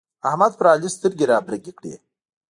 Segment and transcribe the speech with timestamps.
[0.29, 1.93] احمد پر علي سترګې رابرګې کړې.